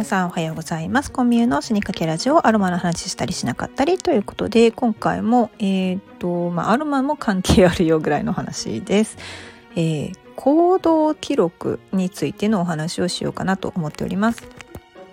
[0.00, 1.12] 皆さんおはようございます。
[1.12, 9.18] コンビューの死にかけラジオアロマの話したりしなかったりということで今回もえっ、ー、とまあアロマも関係あるよぐらいの話です、
[9.76, 14.48] えー、行動記録についてのお話をしようかなと思っております。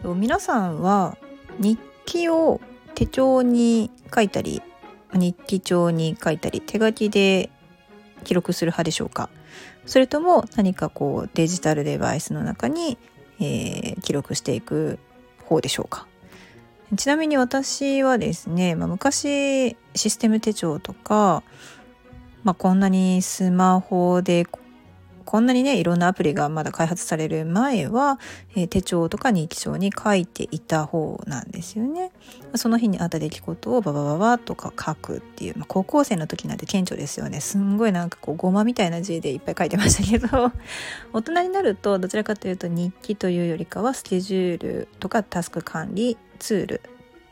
[0.05, 1.17] 皆さんは
[1.59, 2.61] 日記を
[2.95, 4.61] 手帳に書いたり
[5.13, 7.49] 日記帳に書いたり手書きで
[8.23, 9.29] 記録する派でしょうか？
[9.85, 12.97] それとも何かこうデジタルデバイスの中に
[13.39, 14.99] えー、記録していく
[15.45, 16.07] 方でしょうか。
[16.95, 21.43] ちなみに私はですね、まあ、昔システム手帳とか、
[22.43, 24.45] まあ、こんなにスマホで
[25.27, 28.17] こんなにねいろんなアプリがまだ開発される前は、
[28.55, 32.11] えー、手帳とか日記帳に書いていた方なんですよね。
[32.55, 40.53] その日にあった出来事をババババとか書くっていう、まあ、高校生の時なんて顕著ですよねすんごいなんかこうごまみたいな字でいっぱい書いてましたけど
[41.11, 46.81] 大人になるとどちらかというと日記というよりかはスケジュールとかタスク管理ツール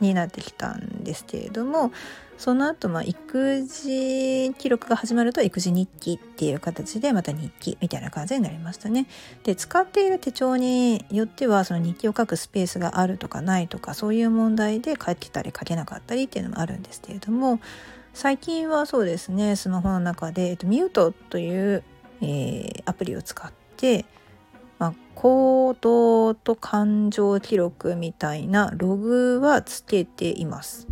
[0.05, 1.91] になってきたんですけれども
[2.37, 9.07] その後、まあ、育児記録が始まると育児日記っていう形でまた日記みたいな感じになりましたね。
[9.43, 17.59] で使っている手帳によってはその日記を書くスペースがあるとかないとかそういう問題で書けたり書けなかったりっていうのもあるんですけれども
[18.13, 21.83] 最近はそうですねスマホの中で、えっと、ミュートという、
[22.21, 24.05] えー、アプリを使って、
[25.15, 30.87] 行動と感情記録みたいなログはつけています。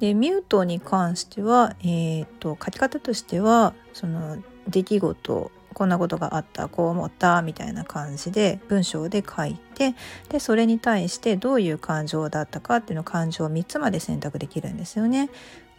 [0.00, 9.94] でミュートに関しては、えーと、書き方としてはその出来事こんなことがあったこう思ったみたいな感じで文章で書いて
[10.28, 15.30] でそれに対してどういう感情だったかっていうの感情を3つまで選択できるんですよね。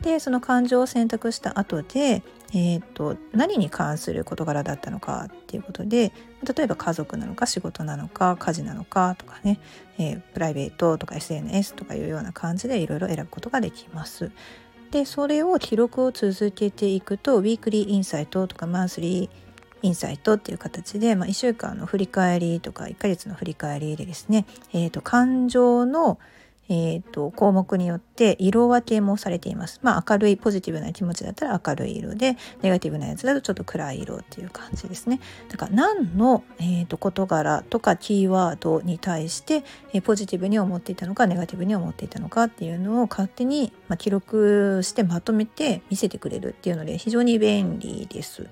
[0.02, 6.12] でその感情を選択した後で、えーと、何に関する事柄だったのかっていうことで
[6.44, 9.60] 例えば家族なのか仕事なのか家事なのかとかね、
[10.00, 14.32] えー、プライベートとか SNS とかいうような感じでいろいろ選ぶことができます。
[14.90, 19.51] でそれを記録を続けていくとウィークリーインサイトとかマンスリー
[19.82, 26.20] インサイトっていう形で、まあ、1週間の振り返りとか1ヶ月の振り返りでですね、えーと感情の
[26.74, 29.82] えーと、項目によって色分けもされています。
[29.84, 35.20] まあ明るいポジティブな気持ちだったら明るい色でネガティブなやつだとちょっと暗い色っていう感じですね。
[35.50, 48.48] だから何の、えーと、事柄とかキーワードに対して、えー、ポジティブに思っていたのかネガティブに思っていたのかっていうのを勝手に、まあ、記録してまとめて見せてくれるっていうので非常に便利です。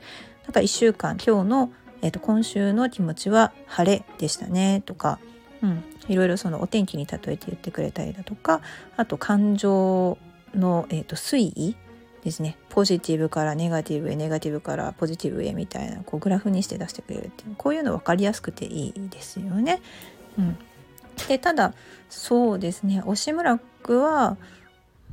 [0.50, 1.72] だか1週間今日の、
[2.02, 5.20] えーと今週の気持ちは晴れでしたねとか
[5.62, 8.62] うん、いろいろそのお天気に例えて言ってくれたりだとか
[8.98, 10.18] あと感情
[10.54, 11.76] の、えーと、推移
[12.24, 19.82] ですねポジティブからネガティブへネガティブからポジティブへみたいなこうグラフにして出してくれるっていうこういうの分かりやすくていいですよね。
[20.38, 20.58] うん、
[21.28, 21.74] でただ
[22.10, 24.38] そうですね押村区は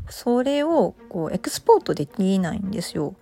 [0.08, 3.14] それをこうエクスポートできないんですよ。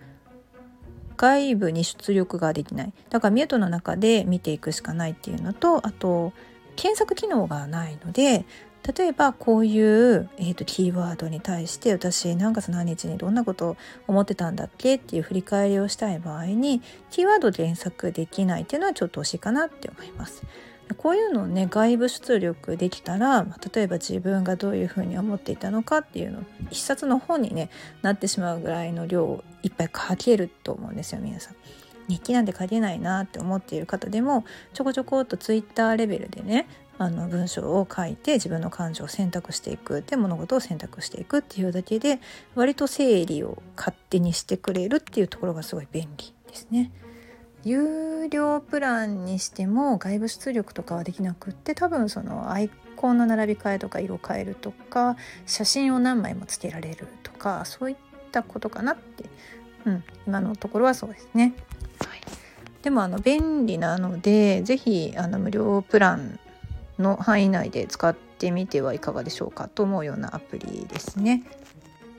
[1.17, 6.33] 外部に出力ができないだからミュートの中で見ていくしかないっていうのとあと
[6.75, 8.45] 検索機能がないので
[8.97, 13.77] 例えばこういう、えーと、キーワードに対して私何月何日にどんなことを
[14.07, 20.43] 思ってたんだっけっていう振り返りをしたい場合にキーワードで検索できないっていうのはちょっと惜しいかなって思います。
[20.97, 27.69] こういうのをね外部出力できたら例えば自分がどういうふうに思っていたのかっていうの一冊の本に、ね、
[28.01, 31.55] なってしまうぐらいの量をいっぱい書けると思うんですよ皆さん。
[32.07, 36.67] 日記なんて書けないなって思っている方でもちょこちょこっとツイッターレベルでね
[36.99, 42.19] あの文章を書いて自分の感情を選択していくで物事を選択していくっていうだけで
[42.53, 46.91] 割と整理を勝手にしてくれるっていうところがすごい便利ですね。
[47.65, 57.97] 有料プランにしても外部出力とかはできなくって多分そのアイコンの並び替えとか色変えるとか写真を何枚もつけられるとかそういっ
[58.31, 59.25] たことかなって、
[59.85, 61.53] うん、今のところはそうですね。
[62.83, 66.39] でもあの便利なので是非あの無料プラン
[66.99, 71.41] の範囲内で使ってみてはいかがでしょうかと思うようなアプリですね。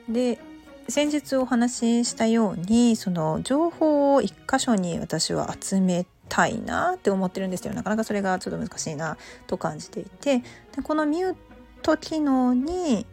[0.09, 0.39] で
[0.89, 7.73] 先日お話ししたようにその情報を一箇所に私は集めたいなって思ってるんですよ。
[7.73, 9.17] なかなかそれがちょっと難しいな
[9.47, 10.39] と感じていて。
[10.75, 11.35] でこのミュー
[11.81, 13.05] ト機能に、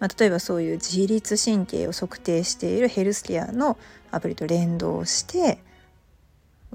[0.00, 3.78] まあ、例えばそういう自律神経を測定しているヘルスケアの
[4.10, 5.58] アプリと連動して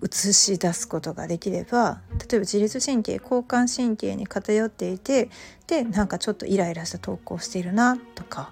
[0.03, 5.29] 映し出すことができれば例えば自律神経交感神経に偏っていて
[5.67, 8.51] でなんかちょっとイライラした投稿しているなとか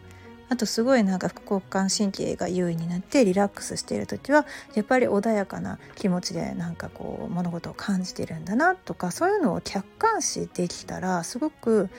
[0.53, 4.45] あとすごいなんか副交感神経が優位になってリラックスしている時は
[4.75, 11.89] やっぱり穏やかな気持ちでなんかこう物事を感じてるんだなとかそういうのを客観視できたらすごく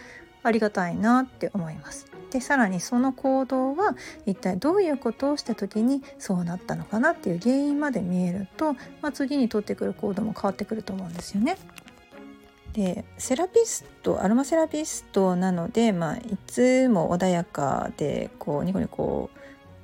[0.45, 2.07] ありがたいなって思います。
[2.31, 11.57] でさらにその行動は一体どういうことをした時にそうなったのかなっていう原因まで見えると、まあ、次に取ってくる行動も変わってくると思うんですよね。
[12.75, 19.31] でセラピストアロマセラピストなので、まあ、いつも穏やかでこうニコニコ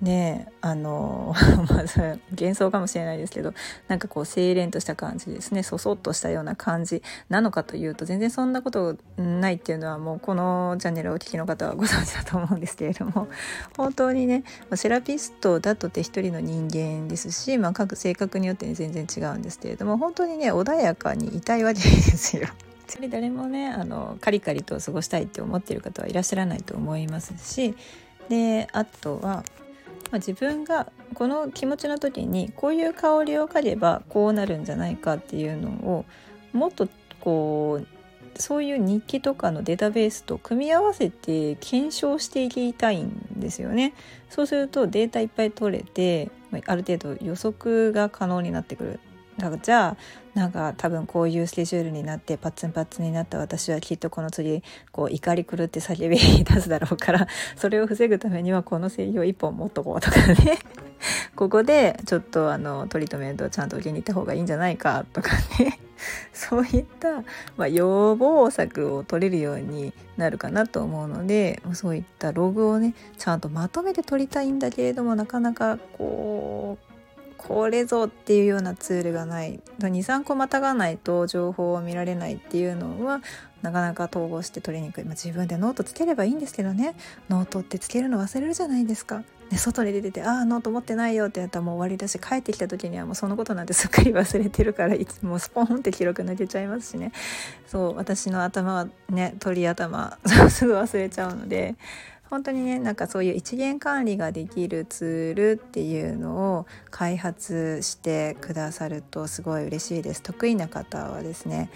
[0.03, 1.33] ねあの
[1.69, 1.85] まあ
[2.31, 3.55] 幻想かもしれないですけど
[3.87, 13.29] なんかこう清廉とした感じですねそそっとしたような感じなのかというと全然そんなことないっていうのはもうこのチャンネルをお聞きの方はご存知だと思うんですけれども
[13.77, 14.43] 本当にね
[14.75, 22.49] セラピストだとって一人の人間ですし、まあ、各性格によって、ね、全然違うんですけれども本当にね穏やかにいたいわけですよ。
[23.09, 27.75] 誰もねあのカリカリと過ごしたいって思っている方はいらっしゃらないと思いますし
[28.29, 29.45] であとは
[30.11, 36.05] まあ、自分がこの気持ちの時にこういう香りを嗅げばこうなるんじゃないかっていうのを
[36.53, 36.89] もっと
[37.21, 37.87] こう
[38.41, 43.93] そういう日記とかのデータベースと組み合わせて検証していきたいんですよね。
[44.29, 46.31] そうするとデータいっぱい取れて
[46.67, 49.01] ある程度予測が可能になってくる
[49.63, 49.97] じゃあ
[50.35, 57.27] なんか多分こういうスケジュールになってパッツンパッツンになった私はきっとこの次こう怒り狂って叫び出すだろうから
[57.57, 60.59] それを防ぐためにはこの製品を1本持っとこうとかね。
[61.35, 65.79] ここでちょっとあのトリートメントをちゃんと受けに行った方がいいんじゃないかとかね。
[66.33, 67.23] そういった、
[67.57, 76.90] まあ、予防策を取れるようになるかなと思うのでそういったログをねちゃんとまとめて取りたいんだけれどもなかなかこう
[77.43, 83.23] これぞっていうようなツールがない23個またがないと情報を見られないっていうのは
[83.63, 86.95] なかなか統合して取りにくい、まあ、自分でノートつければいいんですけどね。
[87.31, 89.23] ノートってつけるの忘れるじゃないですか。
[89.51, 97.13] で外に出てて「ああノート持ってないよ」ってやったらもう終わりだし帰ってきた時にはもうそのことなんてすっ かり忘れてるからいつもスポンって記録抜けちゃいますしね。
[97.67, 100.19] そう私の頭はね鳥頭。
[100.51, 101.75] すぐ忘れちゃうので。
[102.31, 110.23] 本当にねなんかそういう一元管理ができるツールっていうのを開発してくださるとすごい嬉しいです。
[110.23, 111.71] 得意な方はですね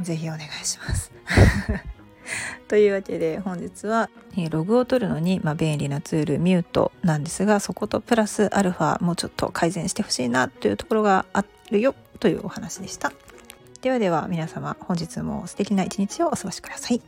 [0.00, 1.10] 是非お願いします。
[2.68, 4.10] というわけで本日は
[4.50, 13.12] ログを取るのに、まあ、便利なツールミュートなんですがそことプラスアルファもうちょっと改善してほしいなというところがあるよというお話でした。
[13.82, 17.02] ではでは皆様本日も素敵な一日をお過ごしください。